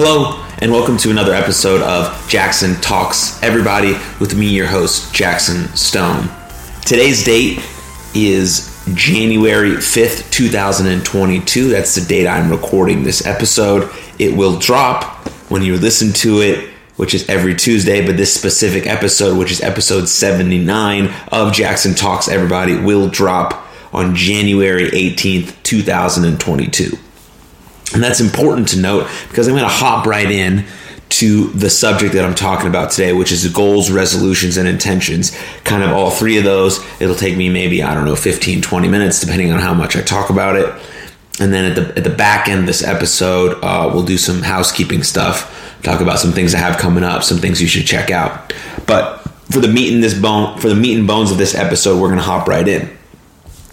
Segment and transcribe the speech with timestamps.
[0.00, 5.66] Hello, and welcome to another episode of Jackson Talks Everybody with me, your host, Jackson
[5.76, 6.28] Stone.
[6.86, 7.60] Today's date
[8.14, 11.68] is January 5th, 2022.
[11.70, 13.90] That's the date I'm recording this episode.
[14.20, 18.86] It will drop when you listen to it, which is every Tuesday, but this specific
[18.86, 26.96] episode, which is episode 79 of Jackson Talks Everybody, will drop on January 18th, 2022.
[27.98, 30.64] And that's important to note because I'm going to hop right in
[31.08, 35.36] to the subject that I'm talking about today, which is goals, resolutions, and intentions.
[35.64, 36.78] Kind of all three of those.
[37.00, 40.02] It'll take me maybe, I don't know, 15, 20 minutes, depending on how much I
[40.02, 40.72] talk about it.
[41.40, 44.42] And then at the, at the back end of this episode, uh, we'll do some
[44.42, 48.12] housekeeping stuff, talk about some things I have coming up, some things you should check
[48.12, 48.54] out.
[48.86, 52.00] But for the meat and this bone, for the meat and bones of this episode,
[52.00, 52.96] we're going to hop right in.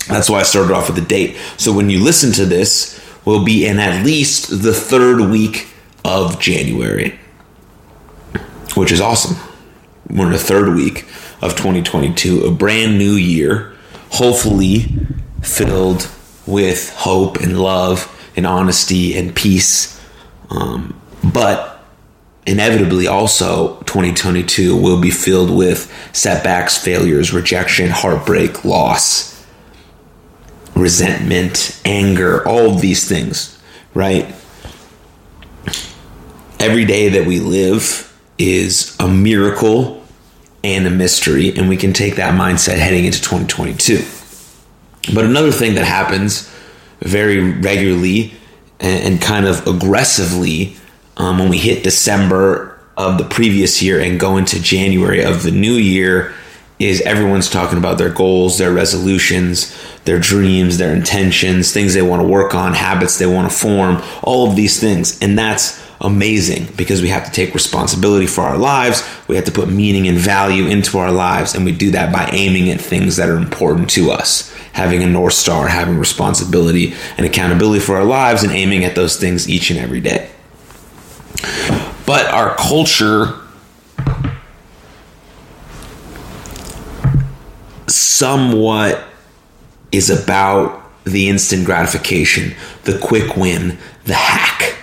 [0.07, 1.37] That's why I started off with the date.
[1.57, 2.94] So when you listen to this,
[3.25, 5.67] we'll be in at least the third week
[6.05, 7.19] of January,
[8.75, 9.35] which is awesome.
[10.09, 11.07] We're in the third week
[11.41, 13.75] of 2022, a brand new year,
[14.11, 14.85] hopefully
[15.41, 16.09] filled
[16.45, 19.99] with hope and love and honesty and peace.
[20.51, 21.83] Um, but
[22.45, 29.34] inevitably, also, 2022 will be filled with setbacks, failures, rejection, heartbreak, loss
[30.75, 33.57] resentment, anger, all of these things,
[33.93, 34.25] right?
[36.59, 40.03] Every day that we live is a miracle
[40.63, 44.03] and a mystery, and we can take that mindset heading into 2022.
[45.13, 46.51] But another thing that happens
[46.99, 48.33] very regularly
[48.79, 50.75] and, kind of aggressively
[51.17, 55.51] um, when we hit December of the previous year and go into January of the
[55.51, 56.33] new year
[56.79, 62.21] is everyone's talking about their goals, their resolutions, their dreams, their intentions, things they want
[62.21, 65.21] to work on, habits they want to form, all of these things.
[65.21, 69.07] And that's amazing because we have to take responsibility for our lives.
[69.27, 71.55] We have to put meaning and value into our lives.
[71.55, 75.07] And we do that by aiming at things that are important to us, having a
[75.07, 79.71] North Star, having responsibility and accountability for our lives, and aiming at those things each
[79.71, 80.29] and every day.
[82.05, 83.44] But our culture
[87.95, 89.03] somewhat
[89.91, 94.77] is about the instant gratification, the quick win, the hack,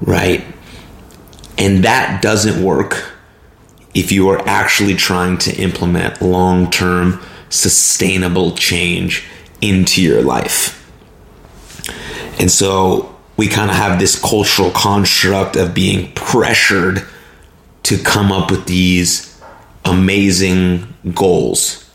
[0.00, 0.44] right?
[1.58, 3.12] And that doesn't work
[3.94, 9.24] if you are actually trying to implement long term, sustainable change
[9.60, 10.72] into your life.
[12.38, 17.06] And so we kind of have this cultural construct of being pressured
[17.84, 19.40] to come up with these
[19.84, 21.85] amazing goals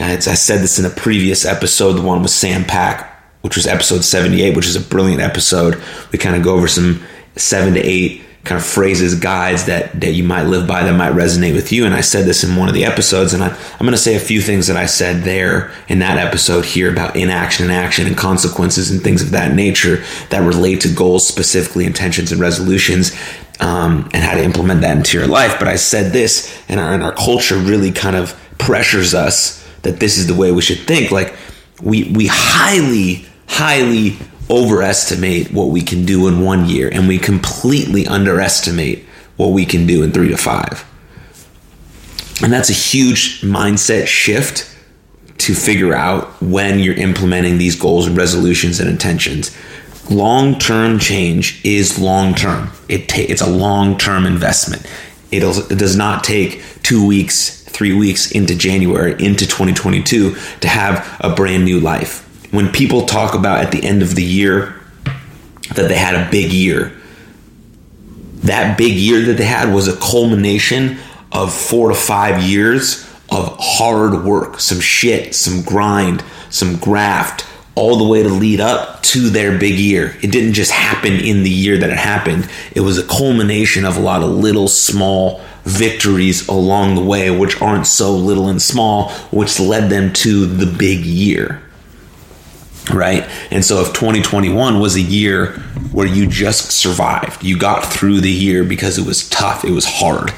[0.00, 4.04] I said this in a previous episode, the one with Sam Pack, which was episode
[4.04, 5.82] 78, which is a brilliant episode.
[6.12, 7.02] We kind of go over some
[7.36, 11.12] seven to eight kind of phrases, guides that, that you might live by that might
[11.12, 11.84] resonate with you.
[11.84, 14.14] And I said this in one of the episodes, and I, I'm going to say
[14.14, 18.06] a few things that I said there in that episode here about inaction and action
[18.06, 23.14] and consequences and things of that nature that relate to goals, specifically intentions and resolutions.
[23.60, 25.58] Um, and how to implement that into your life.
[25.58, 30.00] But I said this, and our, and our culture really kind of pressures us that
[30.00, 31.10] this is the way we should think.
[31.10, 31.34] Like
[31.82, 34.16] we we highly highly
[34.50, 39.04] overestimate what we can do in one year, and we completely underestimate
[39.36, 40.84] what we can do in three to five.
[42.42, 44.74] And that's a huge mindset shift
[45.38, 49.56] to figure out when you're implementing these goals and resolutions and intentions.
[50.10, 52.70] Long term change is long term.
[52.88, 54.86] It ta- it's a long term investment.
[55.30, 61.16] It'll, it does not take two weeks three weeks into January, into 2022, to have
[61.20, 62.24] a brand new life.
[62.52, 64.74] When people talk about at the end of the year
[65.76, 66.92] that they had a big year,
[68.42, 70.98] that big year that they had was a culmination
[71.30, 77.46] of four to five years of hard work, some shit, some grind, some graft,
[77.76, 80.16] all the way to lead up to their big year.
[80.20, 83.96] It didn't just happen in the year that it happened, it was a culmination of
[83.96, 89.10] a lot of little, small, victories along the way, which aren't so little and small,
[89.30, 91.62] which led them to the big year.
[92.92, 93.28] Right?
[93.50, 95.52] And so if 2021 was a year
[95.92, 99.84] where you just survived, you got through the year because it was tough, it was
[99.84, 100.32] hard,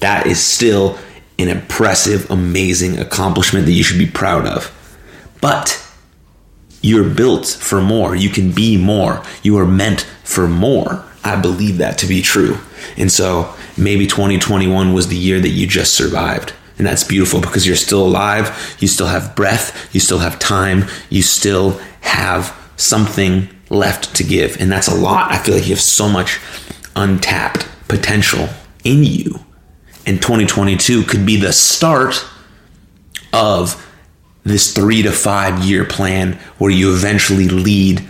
[0.00, 0.98] that is still
[1.38, 4.70] an impressive, amazing accomplishment that you should be proud of.
[5.40, 5.80] But
[6.82, 8.14] you're built for more.
[8.14, 9.22] You can be more.
[9.42, 11.02] You are meant for more.
[11.24, 12.58] I believe that to be true.
[12.98, 16.52] And so maybe 2021 was the year that you just survived.
[16.78, 20.86] And that's beautiful because you're still alive, you still have breath, you still have time,
[21.08, 24.60] you still have something left to give.
[24.60, 25.30] And that's a lot.
[25.30, 26.40] I feel like you have so much
[26.96, 28.48] untapped potential
[28.82, 29.38] in you.
[30.06, 32.24] And 2022 could be the start
[33.32, 33.80] of
[34.42, 38.06] this three to five year plan where you eventually lead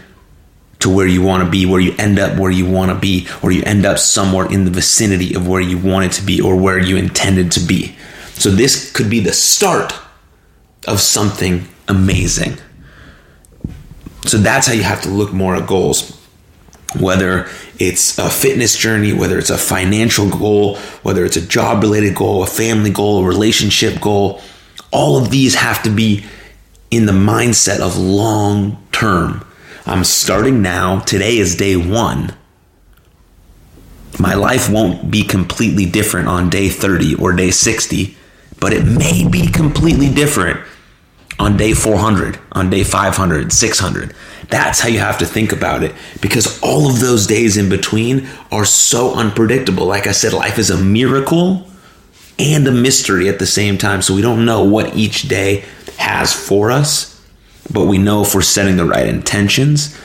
[0.80, 3.26] to where you want to be, where you end up where you want to be,
[3.42, 6.56] or you end up somewhere in the vicinity of where you wanted to be or
[6.56, 7.96] where you intended to be.
[8.34, 9.94] So, this could be the start
[10.86, 12.58] of something amazing.
[14.26, 16.20] So, that's how you have to look more at goals.
[16.98, 17.48] Whether
[17.78, 22.42] it's a fitness journey, whether it's a financial goal, whether it's a job related goal,
[22.42, 24.40] a family goal, a relationship goal,
[24.92, 26.24] all of these have to be
[26.90, 29.44] in the mindset of long term.
[29.86, 31.00] I'm starting now.
[31.00, 32.34] Today is day one.
[34.18, 38.16] My life won't be completely different on day 30 or day 60,
[38.60, 40.60] but it may be completely different
[41.38, 44.14] on day 400, on day 500, 600.
[44.48, 48.28] That's how you have to think about it because all of those days in between
[48.52, 49.86] are so unpredictable.
[49.86, 51.66] Like I said, life is a miracle
[52.38, 54.00] and a mystery at the same time.
[54.00, 55.64] So we don't know what each day
[55.98, 57.13] has for us,
[57.72, 59.98] but we know if we're setting the right intentions,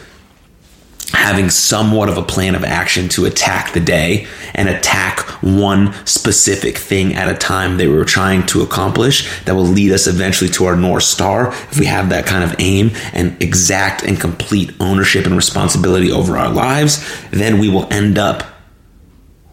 [1.11, 6.77] having somewhat of a plan of action to attack the day and attack one specific
[6.77, 10.65] thing at a time that we're trying to accomplish that will lead us eventually to
[10.65, 11.49] our North Star.
[11.49, 16.37] If we have that kind of aim and exact and complete ownership and responsibility over
[16.37, 18.43] our lives, then we will end up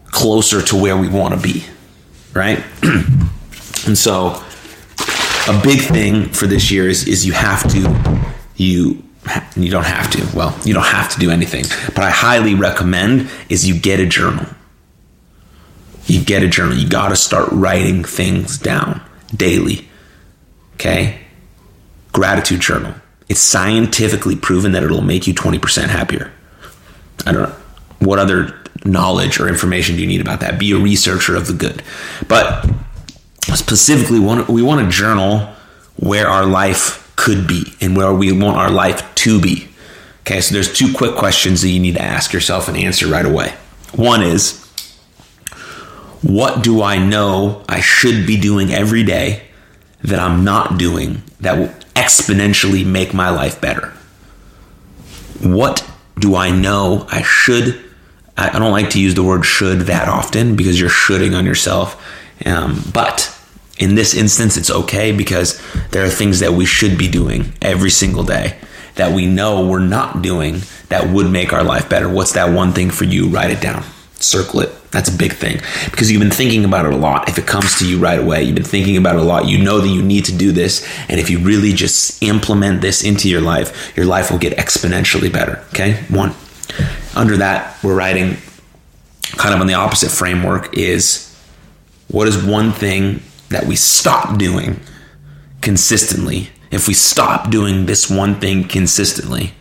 [0.05, 1.65] closer to where we want to be
[2.37, 2.63] right?
[3.87, 4.43] and so
[5.47, 8.23] a big thing for this year is is you have to
[8.55, 9.03] you
[9.55, 10.37] you don't have to.
[10.37, 14.05] Well, you don't have to do anything, but I highly recommend is you get a
[14.05, 14.45] journal.
[16.05, 16.77] You get a journal.
[16.77, 19.01] You got to start writing things down
[19.35, 19.87] daily.
[20.75, 21.19] Okay?
[22.13, 22.93] Gratitude journal.
[23.27, 26.31] It's scientifically proven that it'll make you 20% happier.
[27.25, 27.55] I don't know.
[27.99, 30.57] What other knowledge or information do you need about that?
[30.57, 31.83] Be a researcher of the good.
[32.29, 32.69] But
[33.55, 35.53] specifically, we want to journal
[35.95, 39.67] where our life could be and where we want our life to be.
[40.21, 43.25] Okay, so there's two quick questions that you need to ask yourself and answer right
[43.25, 43.53] away.
[43.95, 44.63] One is,
[46.21, 49.43] what do I know I should be doing every day
[50.03, 53.93] that I'm not doing that will exponentially make my life better?
[55.41, 55.89] What
[56.19, 57.83] do I know I should
[58.37, 62.01] I, don't like to use the word should that often because you're shoulding on yourself.
[62.45, 63.35] Um, but
[63.79, 67.89] in this instance, it's okay because there are things that we should be doing every
[67.89, 68.57] single day
[68.95, 72.09] that we know we're not doing that would make our life better.
[72.09, 73.29] What's that one thing for you?
[73.29, 73.83] Write it down,
[74.15, 74.71] circle it.
[74.89, 75.59] That's a big thing
[75.91, 77.29] because you've been thinking about it a lot.
[77.29, 79.47] If it comes to you right away, you've been thinking about it a lot.
[79.47, 80.87] You know that you need to do this.
[81.09, 85.31] And if you really just implement this into your life, your life will get exponentially
[85.31, 85.63] better.
[85.69, 86.03] Okay.
[86.09, 86.33] One
[87.15, 88.37] under that, we're writing
[89.23, 91.35] kind of on the opposite framework is
[92.07, 94.79] what is one thing that we stop doing
[95.61, 96.49] consistently?
[96.71, 99.53] If we stop doing this one thing consistently,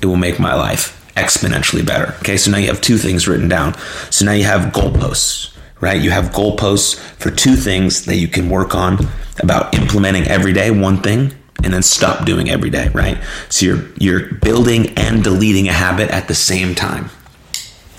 [0.00, 2.14] it will make my life exponentially better.
[2.18, 3.74] Okay, so now you have two things written down.
[4.10, 6.00] So now you have goalposts, right?
[6.00, 8.98] You have goalposts for two things that you can work on
[9.40, 11.32] about implementing every day, one thing,
[11.64, 13.18] and then stop doing every day, right?
[13.48, 17.10] So you're you're building and deleting a habit at the same time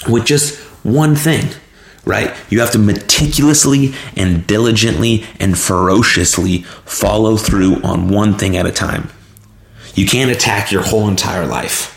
[0.07, 1.49] with just one thing,
[2.05, 2.35] right?
[2.49, 8.71] You have to meticulously and diligently and ferociously follow through on one thing at a
[8.71, 9.09] time.
[9.95, 11.95] You can't attack your whole entire life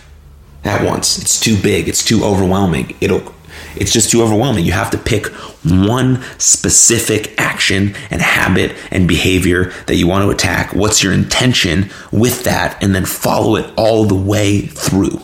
[0.65, 1.19] at once.
[1.19, 2.97] It's too big, it's too overwhelming.
[3.01, 3.33] It'll
[3.77, 4.65] it's just too overwhelming.
[4.65, 5.27] You have to pick
[5.65, 10.75] one specific action and habit and behavior that you want to attack.
[10.75, 12.83] What's your intention with that?
[12.83, 15.21] And then follow it all the way through.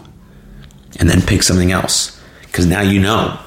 [0.99, 2.21] And then pick something else.
[2.43, 3.39] Because now you know.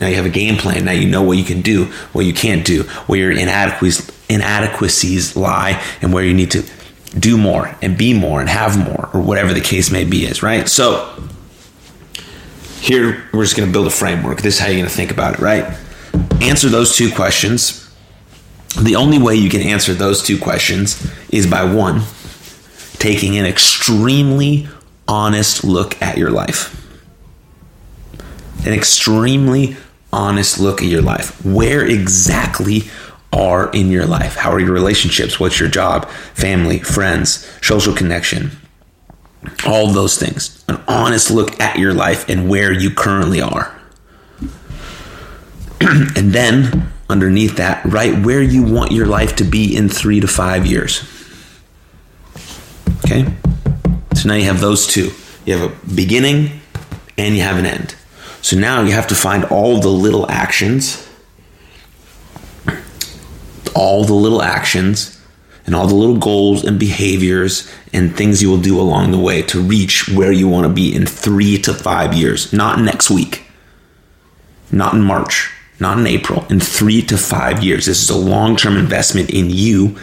[0.00, 0.84] Now you have a game plan.
[0.84, 5.36] Now you know what you can do, what you can't do, where your inadequacies, inadequacies
[5.36, 6.64] lie, and where you need to
[7.18, 10.42] do more and be more and have more, or whatever the case may be, is
[10.42, 10.68] right?
[10.68, 11.22] So,
[12.80, 14.40] here, we're just going to build a framework.
[14.40, 15.76] This is how you're going to think about it, right?
[16.40, 17.86] Answer those two questions.
[18.80, 22.02] The only way you can answer those two questions is by one,
[22.94, 24.68] taking an extremely
[25.06, 26.76] honest look at your life.
[28.64, 29.76] An extremely
[30.12, 31.44] honest look at your life.
[31.44, 32.84] Where exactly
[33.32, 34.36] are in your life?
[34.36, 35.38] How are your relationships?
[35.38, 36.08] What's your job?
[36.34, 38.50] Family, friends, social connection,
[39.66, 40.64] all those things.
[40.68, 43.76] An honest look at your life and where you currently are.
[45.80, 50.26] and then underneath that, write where you want your life to be in three to
[50.26, 51.04] five years.
[53.04, 53.32] Okay?
[54.14, 55.12] So now you have those two.
[55.46, 56.60] You have a beginning
[57.16, 57.94] and you have an end.
[58.42, 61.06] So now you have to find all the little actions,
[63.74, 65.20] all the little actions,
[65.66, 69.42] and all the little goals and behaviors and things you will do along the way
[69.42, 73.44] to reach where you want to be in three to five years, not next week,
[74.72, 77.86] not in March, not in April, in three to five years.
[77.86, 79.96] This is a long term investment in you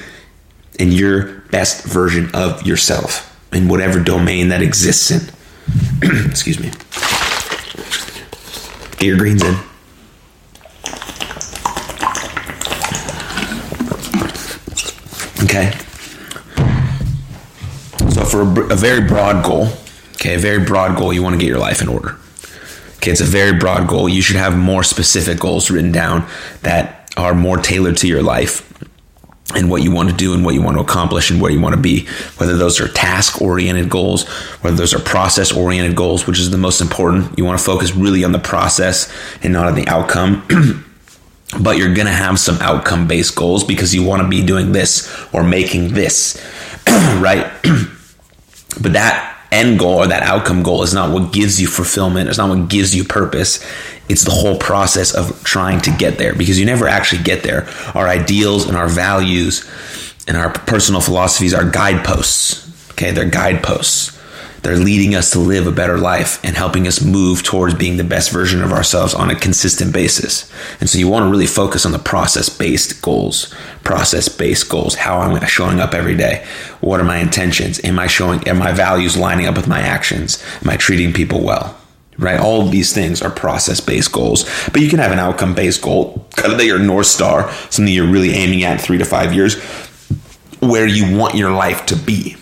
[0.79, 5.21] and your best version of yourself in whatever domain that exists in.
[6.29, 6.71] Excuse me.
[8.97, 9.55] Get your greens in.
[15.43, 15.71] Okay.
[18.09, 19.67] So, for a, a, very broad goal,
[20.15, 22.17] okay, a very broad goal, you want to get your life in order.
[22.97, 24.09] Okay, it's a very broad goal.
[24.09, 26.27] You should have more specific goals written down
[26.63, 28.63] that are more tailored to your life
[29.55, 31.61] and what you want to do and what you want to accomplish and where you
[31.61, 32.05] want to be.
[32.37, 34.27] Whether those are task oriented goals,
[34.61, 37.37] whether those are process oriented goals, which is the most important.
[37.37, 39.11] You want to focus really on the process
[39.41, 40.45] and not on the outcome.
[41.61, 44.73] but you're going to have some outcome based goals because you want to be doing
[44.73, 46.35] this or making this,
[46.87, 47.49] right?
[48.81, 52.29] but that end goal or that outcome goal is not what gives you fulfillment.
[52.29, 53.63] It's not what gives you purpose.
[54.09, 57.67] It's the whole process of trying to get there because you never actually get there.
[57.93, 59.69] Our ideals and our values
[60.27, 62.65] and our personal philosophies are guideposts.
[62.91, 64.16] Okay, they're guideposts.
[64.63, 68.03] They're leading us to live a better life and helping us move towards being the
[68.03, 70.51] best version of ourselves on a consistent basis.
[70.79, 74.95] And so you want to really focus on the process based goals, process based goals.
[74.95, 76.45] How am I showing up every day?
[76.81, 77.83] What are my intentions?
[77.83, 80.43] Am I showing, are my values lining up with my actions?
[80.63, 81.77] Am I treating people well?
[82.17, 82.39] Right?
[82.39, 85.83] All of these things are process based goals, but you can have an outcome based
[85.83, 89.61] goal, kind of your North Star, something you're really aiming at three to five years,
[90.59, 92.35] where you want your life to be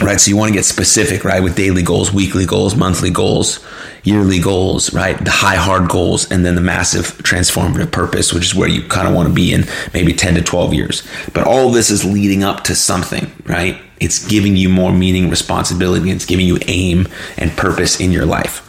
[0.00, 0.20] right?
[0.20, 1.42] So you want to get specific, right?
[1.42, 3.64] With daily goals, weekly goals, monthly goals,
[4.02, 5.22] yearly goals, right?
[5.22, 9.08] The high, hard goals, and then the massive transformative purpose, which is where you kind
[9.08, 11.06] of want to be in maybe 10 to 12 years.
[11.34, 13.80] But all this is leading up to something, right?
[14.00, 18.66] It's giving you more meaning, responsibility, it's giving you aim and purpose in your life.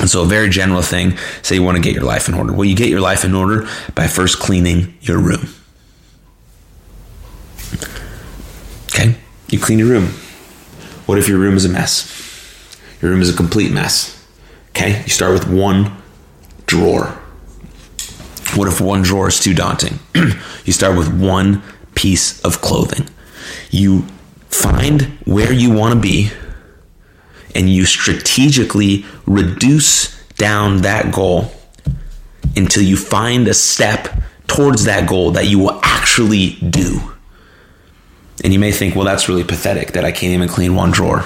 [0.00, 2.54] And so, a very general thing say you want to get your life in order.
[2.54, 5.48] Well, you get your life in order by first cleaning your room.
[9.50, 10.14] You clean your room
[11.10, 12.06] what if your room is a mess?
[13.02, 14.24] Your room is a complete mess.
[14.68, 15.96] Okay, you start with one
[16.66, 17.06] drawer.
[18.54, 19.98] What if one drawer is too daunting?
[20.14, 21.64] you start with one
[21.96, 23.08] piece of clothing.
[23.72, 24.02] You
[24.50, 26.30] find where you want to be
[27.56, 31.52] and you strategically reduce down that goal
[32.54, 34.16] until you find a step
[34.46, 37.14] towards that goal that you will actually do.
[38.42, 41.24] And you may think, well, that's really pathetic that I can't even clean one drawer.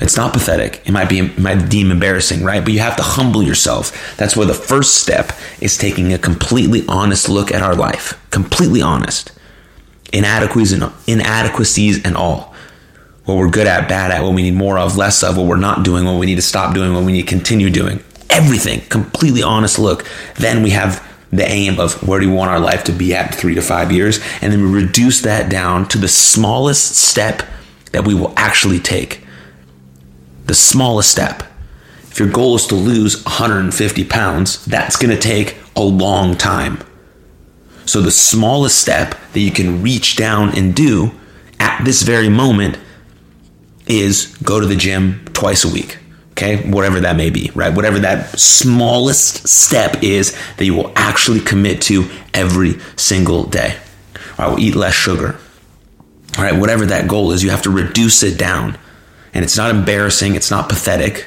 [0.00, 0.82] It's not pathetic.
[0.84, 2.62] It might be it might deem embarrassing, right?
[2.62, 4.16] But you have to humble yourself.
[4.16, 8.20] That's where the first step is taking a completely honest look at our life.
[8.30, 9.32] Completely honest.
[10.12, 12.54] Inadequacies and inadequacies and all.
[13.24, 15.56] What we're good at, bad at, what we need more of, less of, what we're
[15.56, 18.02] not doing, what we need to stop doing, what we need to continue doing.
[18.28, 18.82] Everything.
[18.82, 20.06] Completely honest look.
[20.36, 23.34] Then we have the aim of where do we want our life to be at
[23.34, 27.42] three to five years, and then we reduce that down to the smallest step
[27.92, 29.24] that we will actually take.
[30.46, 31.42] The smallest step.
[32.10, 36.78] If your goal is to lose 150 pounds, that's going to take a long time.
[37.84, 41.12] So, the smallest step that you can reach down and do
[41.60, 42.78] at this very moment
[43.86, 45.98] is go to the gym twice a week.
[46.36, 47.74] Okay, whatever that may be, right?
[47.74, 53.78] Whatever that smallest step is that you will actually commit to every single day.
[54.36, 55.38] I will eat less sugar.
[56.36, 58.76] All right, whatever that goal is, you have to reduce it down.
[59.32, 61.26] And it's not embarrassing, it's not pathetic,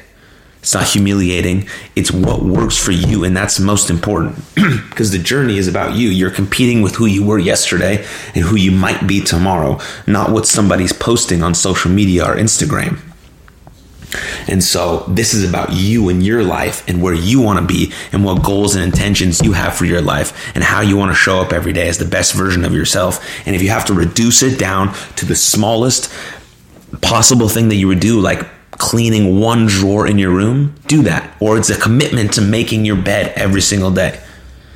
[0.59, 1.67] it's not humiliating.
[1.95, 4.35] It's what works for you, and that's most important
[4.89, 6.09] because the journey is about you.
[6.09, 10.45] You're competing with who you were yesterday and who you might be tomorrow, not what
[10.45, 12.99] somebody's posting on social media or Instagram.
[14.47, 17.93] And so this is about you and your life and where you want to be
[18.11, 21.15] and what goals and intentions you have for your life and how you want to
[21.15, 23.23] show up every day as the best version of yourself.
[23.45, 26.11] And if you have to reduce it down to the smallest
[27.01, 31.35] possible thing that you would do, like cleaning one drawer in your room, do that.
[31.39, 34.19] Or it's a commitment to making your bed every single day.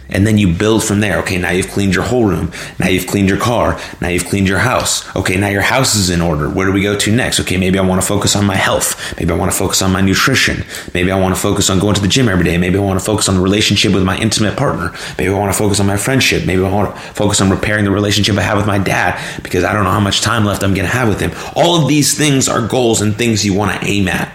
[0.10, 1.20] And then you build from there.
[1.20, 2.52] Okay, now you've cleaned your whole room.
[2.80, 3.80] Now you've cleaned your car.
[4.02, 5.04] Now you've cleaned your house.
[5.16, 6.50] Okay, now your house is in order.
[6.50, 7.40] Where do we go to next?
[7.40, 9.18] Okay, maybe I want to focus on my health.
[9.18, 10.66] Maybe I want to focus on my nutrition.
[10.94, 12.58] Maybe I want to focus on going to the gym every day.
[12.58, 14.92] Maybe I want to focus on the relationship with my intimate partner.
[15.18, 16.46] Maybe I want to focus on my friendship.
[16.46, 19.64] Maybe I want to focus on repairing the relationship I have with my dad because
[19.64, 21.32] I don't know how much time left I'm going to have with him.
[21.56, 24.32] All of these things are goals and things you want to aim at.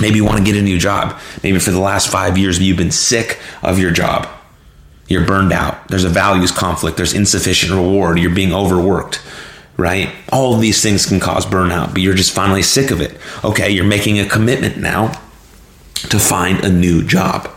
[0.00, 1.18] Maybe you want to get a new job.
[1.42, 4.28] Maybe for the last five years, you've been sick of your job.
[5.08, 5.88] You're burned out.
[5.88, 6.96] There's a values conflict.
[6.96, 8.18] There's insufficient reward.
[8.18, 9.22] You're being overworked,
[9.76, 10.10] right?
[10.30, 13.16] All these things can cause burnout, but you're just finally sick of it.
[13.42, 15.20] Okay, you're making a commitment now
[15.94, 17.50] to find a new job.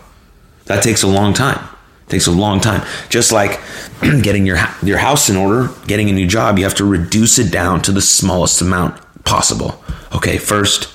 [0.65, 1.63] That takes a long time.
[2.07, 2.87] It takes a long time.
[3.09, 3.59] Just like
[4.21, 7.51] getting your your house in order, getting a new job, you have to reduce it
[7.51, 9.83] down to the smallest amount possible.
[10.15, 10.87] Okay, first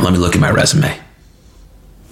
[0.00, 1.03] let me look at my resume.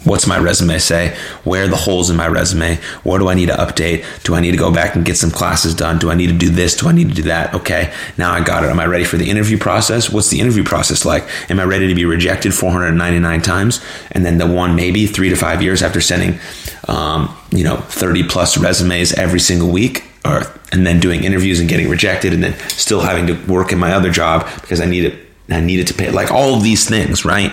[0.05, 1.17] What's my resume say?
[1.45, 2.77] Where are the holes in my resume?
[3.05, 4.05] What do I need to update?
[4.25, 5.99] Do I need to go back and get some classes done?
[5.99, 6.77] Do I need to do this?
[6.77, 7.55] Do I need to do that?
[7.55, 8.71] Okay, now I got it.
[8.71, 10.11] Am I ready for the interview process?
[10.11, 11.25] What's the interview process like?
[11.51, 13.81] Am I ready to be rejected 499 times?
[14.11, 16.41] And then the one maybe three to five years after sending,
[16.89, 20.05] um, you know, 30 plus resumes every single week?
[20.25, 20.43] Or,
[20.73, 23.93] and then doing interviews and getting rejected and then still having to work in my
[23.93, 25.19] other job because I needed
[25.51, 27.53] I needed to pay like all of these things, right?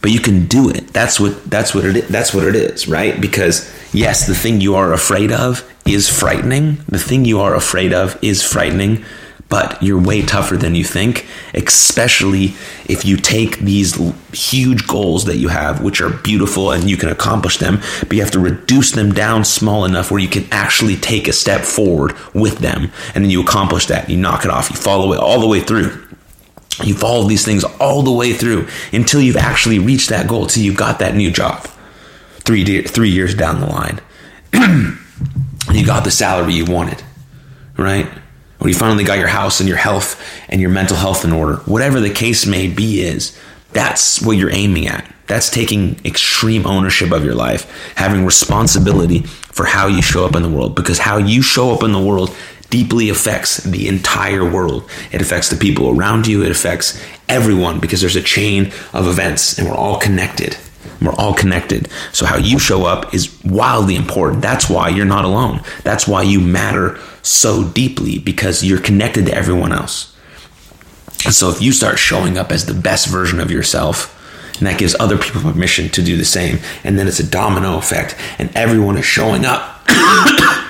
[0.00, 0.88] But you can do it.
[0.88, 3.20] That's what that's what it that's what it is, right?
[3.20, 6.78] Because yes, the thing you are afraid of is frightening.
[6.88, 9.04] The thing you are afraid of is frightening,
[9.48, 12.54] but you're way tougher than you think, especially
[12.86, 14.00] if you take these
[14.32, 18.20] huge goals that you have, which are beautiful and you can accomplish them, but you
[18.20, 22.16] have to reduce them down small enough where you can actually take a step forward
[22.32, 22.90] with them.
[23.14, 24.08] And then you accomplish that.
[24.08, 24.70] You knock it off.
[24.70, 26.06] You follow it all the way through
[26.84, 30.62] you follow these things all the way through until you've actually reached that goal, until
[30.62, 31.66] you've got that new job
[32.40, 34.00] three, de- three years down the line.
[35.72, 37.02] you got the salary you wanted,
[37.76, 38.08] right?
[38.60, 41.56] Or you finally got your house and your health and your mental health in order.
[41.58, 43.38] Whatever the case may be, is
[43.72, 45.10] that's what you're aiming at.
[45.26, 50.42] That's taking extreme ownership of your life, having responsibility for how you show up in
[50.42, 52.34] the world, because how you show up in the world
[52.70, 54.88] deeply affects the entire world.
[55.12, 59.58] It affects the people around you, it affects everyone because there's a chain of events
[59.58, 60.56] and we're all connected.
[61.02, 61.88] We're all connected.
[62.12, 64.42] So, how you show up is wildly important.
[64.42, 65.62] That's why you're not alone.
[65.82, 70.14] That's why you matter so deeply because you're connected to everyone else.
[71.24, 74.16] And so, if you start showing up as the best version of yourself,
[74.58, 77.78] and that gives other people permission to do the same, and then it's a domino
[77.78, 79.82] effect, and everyone is showing up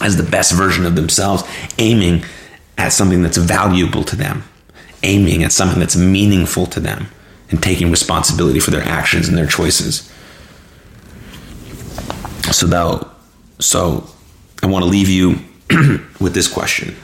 [0.00, 1.42] as the best version of themselves,
[1.78, 2.24] aiming
[2.78, 4.44] at something that's valuable to them,
[5.02, 7.06] aiming at something that's meaningful to them,
[7.50, 10.12] and taking responsibility for their actions and their choices.
[12.52, 13.08] So that,
[13.58, 14.08] so
[14.62, 15.38] I want to leave you
[16.20, 16.94] with this question.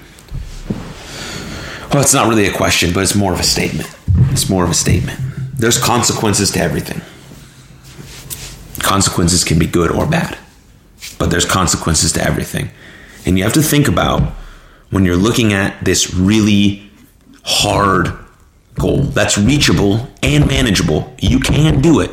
[1.92, 3.90] Well, it's not really a question, but it's more of a statement.
[4.30, 5.20] It's more of a statement.
[5.54, 7.02] There's consequences to everything.
[8.82, 10.38] Consequences can be good or bad,
[11.18, 12.70] but there's consequences to everything.
[13.24, 14.32] And you have to think about
[14.90, 16.90] when you're looking at this really
[17.44, 18.12] hard
[18.74, 21.14] goal that's reachable and manageable.
[21.18, 22.10] You can do it,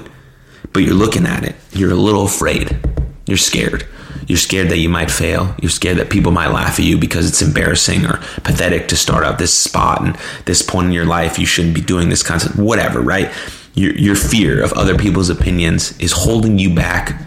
[0.74, 1.56] but you're looking at it.
[1.72, 2.80] You're a little afraid.
[3.26, 3.88] You're scared.
[4.28, 5.56] You're scared that you might fail.
[5.62, 9.24] You're scared that people might laugh at you because it's embarrassing or pathetic to start
[9.24, 11.40] out this spot and this point in your life.
[11.40, 13.32] You shouldn't be doing this of whatever, right?
[13.74, 17.20] Your, your fear of other people's opinions is holding you back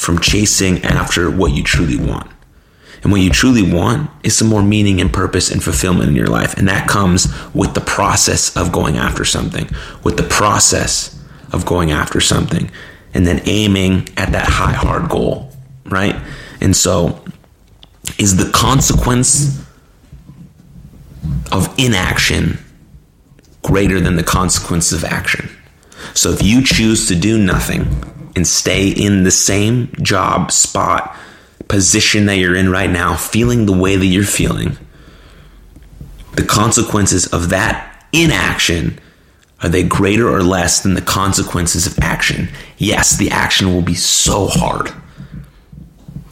[0.00, 2.30] from chasing after what you truly want.
[3.02, 6.26] And what you truly want is some more meaning and purpose and fulfillment in your
[6.26, 6.56] life.
[6.56, 9.70] And that comes with the process of going after something,
[10.04, 11.18] with the process
[11.52, 12.70] of going after something,
[13.14, 15.50] and then aiming at that high, hard goal,
[15.86, 16.16] right?
[16.60, 17.24] And so,
[18.18, 19.64] is the consequence
[21.52, 22.58] of inaction
[23.62, 25.48] greater than the consequences of action?
[26.14, 27.86] So, if you choose to do nothing
[28.40, 31.14] and stay in the same job spot,
[31.68, 34.78] position that you're in right now, feeling the way that you're feeling,
[36.36, 38.98] the consequences of that inaction
[39.62, 42.48] are they greater or less than the consequences of action?
[42.78, 44.90] Yes, the action will be so hard.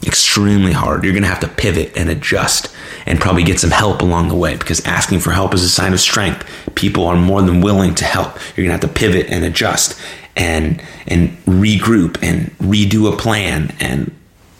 [0.03, 1.03] Extremely hard.
[1.03, 2.73] You're going to have to pivot and adjust
[3.05, 5.93] and probably get some help along the way because asking for help is a sign
[5.93, 6.49] of strength.
[6.73, 8.35] People are more than willing to help.
[8.55, 9.99] You're going to have to pivot and adjust
[10.35, 14.15] and and regroup and redo a plan and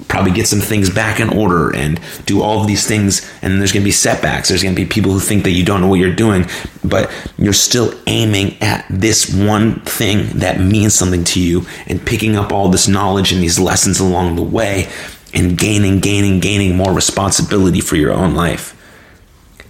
[0.08, 3.30] probably get some things back in order and do all of these things.
[3.44, 4.50] And there's going to be setbacks.
[4.50, 6.48] There's going to be people who think that you don't know what you're doing
[6.90, 12.36] but you're still aiming at this one thing that means something to you and picking
[12.36, 14.90] up all this knowledge and these lessons along the way
[15.34, 18.76] and gaining gaining gaining more responsibility for your own life.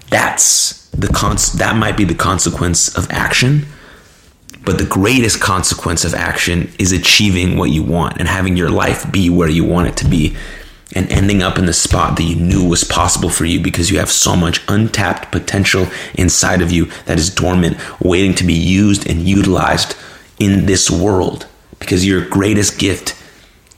[0.09, 3.65] That's the cons- that might be the consequence of action
[4.69, 9.11] but the greatest consequence of action is achieving what you want and having your life
[9.11, 10.37] be where you want it to be
[10.93, 13.97] and ending up in the spot that you knew was possible for you because you
[13.97, 19.09] have so much untapped potential inside of you that is dormant, waiting to be used
[19.09, 19.95] and utilized
[20.37, 21.47] in this world
[21.79, 23.19] because your greatest gift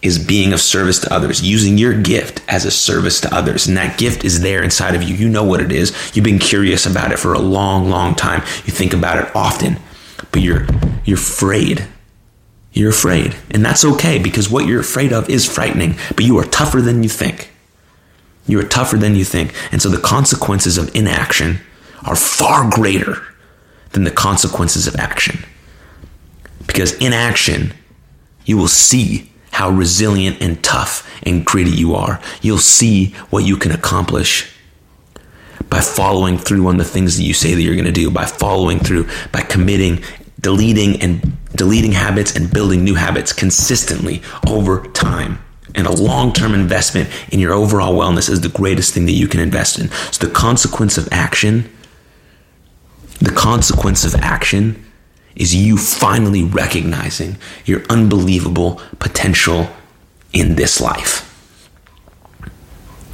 [0.01, 3.65] is being of service to others, using your gift as a service to others.
[3.65, 5.15] And that gift is there inside of you.
[5.15, 5.93] You know what it is.
[6.13, 8.41] You've been curious about it for a long, long time.
[8.65, 9.77] You think about it often,
[10.31, 10.65] but you're
[11.05, 11.87] you're afraid.
[12.73, 13.35] You're afraid.
[13.49, 17.03] And that's okay because what you're afraid of is frightening, but you are tougher than
[17.03, 17.51] you think.
[18.47, 19.53] You are tougher than you think.
[19.71, 21.59] And so the consequences of inaction
[22.05, 23.21] are far greater
[23.91, 25.43] than the consequences of action.
[26.65, 27.73] Because in action,
[28.45, 32.21] you will see how resilient and tough and gritty you are.
[32.41, 34.51] You'll see what you can accomplish
[35.69, 38.25] by following through on the things that you say that you're going to do, by
[38.25, 40.03] following through, by committing,
[40.41, 45.39] deleting and deleting habits and building new habits consistently over time.
[45.73, 49.27] And a long term investment in your overall wellness is the greatest thing that you
[49.27, 49.89] can invest in.
[50.12, 51.69] So, the consequence of action,
[53.19, 54.86] the consequence of action
[55.36, 59.69] is you finally recognizing your unbelievable potential
[60.34, 61.27] in this life.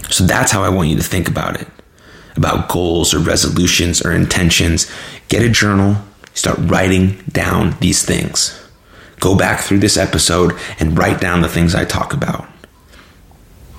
[0.10, 1.68] So that's how I want you to think about it
[2.36, 4.90] about goals or resolutions or intentions.
[5.28, 5.98] Get a journal,
[6.38, 8.64] start writing down these things.
[9.20, 12.48] Go back through this episode and write down the things I talk about.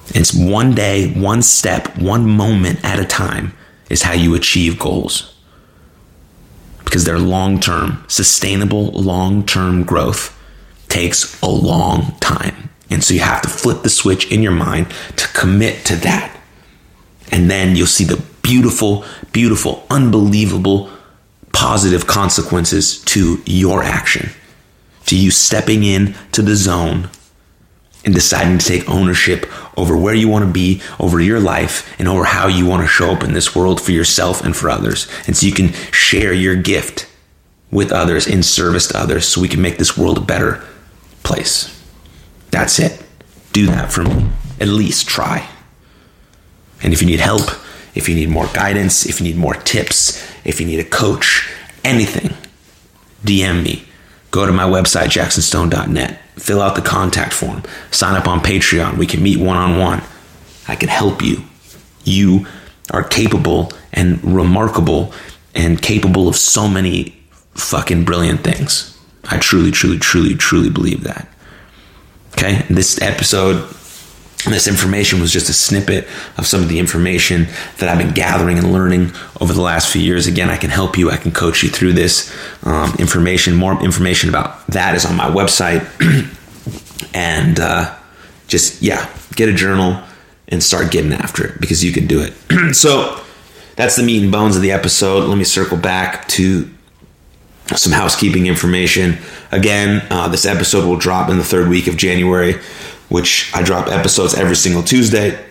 [0.09, 3.53] It's one day, one step, one moment at a time
[3.89, 5.35] is how you achieve goals
[6.85, 10.35] because their long term, sustainable long term growth
[10.89, 12.71] takes a long time.
[12.91, 16.35] And so you have to flip the switch in your mind to commit to that.
[17.31, 20.91] And then you'll see the beautiful, beautiful, unbelievable
[21.53, 24.31] positive consequences to your action,
[25.07, 27.09] to you stepping in to the zone
[28.05, 32.09] and deciding to take ownership over where you want to be, over your life, and
[32.09, 35.09] over how you want to show up in this world for yourself and for others.
[35.27, 37.09] And so you can share your gift
[37.71, 40.65] with others in service to others so we can make this world a better
[41.23, 41.75] place.
[42.51, 43.03] That's it.
[43.53, 44.29] Do that for me.
[44.61, 45.49] At least try.
[46.83, 47.51] And if you need help,
[47.99, 51.51] if you need more guidance, if you need more tips, if you need a coach,
[51.85, 52.35] anything,
[53.25, 53.85] DM me.
[54.31, 58.97] Go to my website, jacksonstone.net fill out the contact form, sign up on Patreon.
[58.97, 60.03] We can meet one on one.
[60.67, 61.43] I can help you.
[62.05, 62.47] You
[62.91, 65.13] are capable and remarkable
[65.55, 67.17] and capable of so many
[67.55, 68.99] fucking brilliant things.
[69.25, 71.29] I truly, truly, truly, truly believe that.
[72.33, 73.69] Okay, this episode,
[74.45, 77.49] this information was just a snippet of some of the information
[77.79, 80.27] that I've been gathering and learning over the last few years.
[80.27, 83.57] Again, I can help you, I can coach you through this um, information.
[83.57, 85.85] More information about that is on my website.
[87.15, 87.97] and uh,
[88.47, 90.03] just, yeah, get a journal
[90.47, 92.75] and start getting after it because you can do it.
[92.75, 93.21] so
[93.77, 95.29] that's the meat and bones of the episode.
[95.29, 96.71] Let me circle back to
[97.77, 99.19] some housekeeping information.
[99.51, 102.55] Again, uh, this episode will drop in the third week of January,
[103.09, 105.45] which I drop episodes every single Tuesday.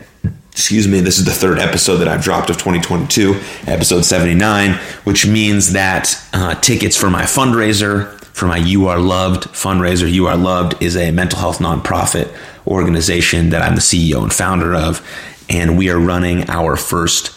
[0.51, 5.27] Excuse me, this is the third episode that I've dropped of 2022, episode 79, which
[5.27, 10.11] means that uh, tickets for my fundraiser for my You Are Loved fundraiser.
[10.11, 12.31] You Are Loved is a mental health nonprofit
[12.67, 15.03] organization that I'm the CEO and founder of.
[15.49, 17.31] And we are running our first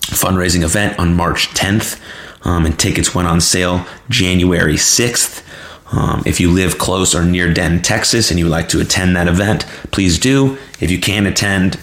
[0.00, 2.00] fundraising event on March 10th.
[2.44, 5.46] Um, and tickets went on sale January 6th.
[5.92, 9.16] Um, if you live close or near Denton, Texas, and you would like to attend
[9.16, 10.56] that event, please do.
[10.78, 11.78] If you can't attend,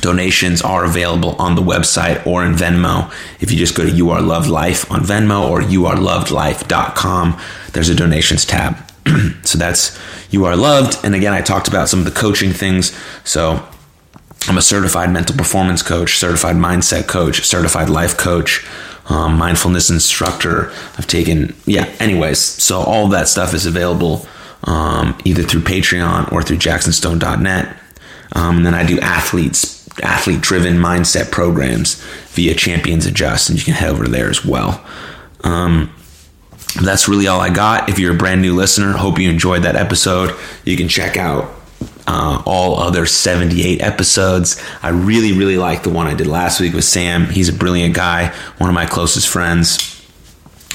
[0.00, 3.12] donations are available on the website or in Venmo.
[3.40, 7.40] If you just go to You Are Loved Life on Venmo or youarelovedlife.com,
[7.72, 8.76] there's a donations tab.
[9.44, 9.98] so that's
[10.30, 10.98] You Are Loved.
[11.04, 12.96] And again, I talked about some of the coaching things.
[13.22, 13.64] So
[14.48, 18.66] I'm a certified mental performance coach, certified mindset coach, certified life coach
[19.06, 20.70] um, mindfulness instructor.
[20.98, 22.38] I've taken, yeah, anyways.
[22.38, 24.26] So all that stuff is available
[24.64, 27.76] um, either through Patreon or through jacksonstone.net.
[28.32, 33.64] Um, and then I do athletes, athlete driven mindset programs via Champions Adjust, and you
[33.64, 34.84] can head over there as well.
[35.42, 35.94] Um,
[36.82, 37.88] that's really all I got.
[37.88, 40.34] If you're a brand new listener, hope you enjoyed that episode.
[40.64, 41.48] You can check out
[42.06, 44.62] uh, all other 78 episodes.
[44.82, 47.26] I really, really like the one I did last week with Sam.
[47.26, 49.90] He's a brilliant guy, one of my closest friends.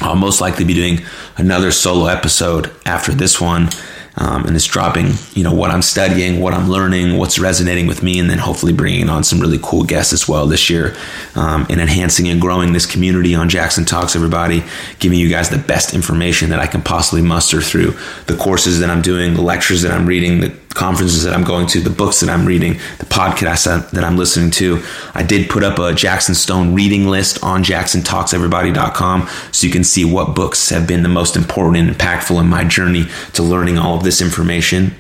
[0.02, 1.02] I'll most likely be doing
[1.38, 3.70] another solo episode after this one.
[4.18, 8.04] Um, and it's dropping, you know, what I'm studying, what I'm learning, what's resonating with
[8.04, 10.94] me, and then hopefully bringing on some really cool guests as well this year,
[11.36, 14.18] um, and enhancing and growing this community on Jackson Talks.
[14.18, 14.64] Everybody,
[15.00, 18.90] giving you guys the best information that I can possibly muster through the courses that
[18.90, 22.20] I'm doing, the lectures that I'm reading, the conferences that I'm going to, the books
[22.20, 24.84] that I'm reading, the podcasts that I'm listening to.
[25.14, 30.06] I did put up a Jackson Stone reading list on jacksontalkseverybody.com so you can see
[30.06, 33.98] what books have been the most important and impactful in my journey to learning all
[33.98, 34.94] of this information.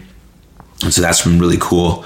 [0.83, 2.05] And so that's been really cool.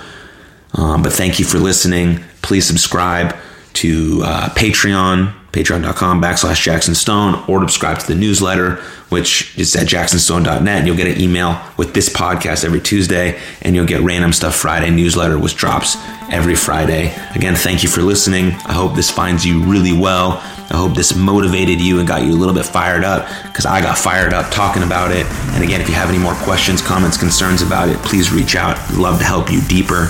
[0.74, 2.24] Um, but thank you for listening.
[2.42, 3.36] Please subscribe
[3.74, 8.78] to uh, Patreon, patreon.com backslash Jackson Stone, or subscribe to the newsletter,
[9.10, 10.68] which is at jacksonstone.net.
[10.68, 14.56] And you'll get an email with this podcast every Tuesday, and you'll get Random Stuff
[14.56, 15.96] Friday newsletter, which drops
[16.32, 17.14] every Friday.
[17.36, 18.48] Again, thank you for listening.
[18.66, 20.42] I hope this finds you really well.
[20.72, 23.80] I hope this motivated you and got you a little bit fired up because I
[23.80, 25.28] got fired up talking about it.
[25.54, 28.80] And again, if you have any more questions, comments, concerns about it, please reach out.
[28.90, 30.10] I'd love to help you deeper.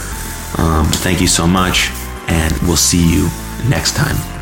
[0.57, 1.89] Um, thank you so much,
[2.27, 3.29] and we'll see you
[3.67, 4.32] next time.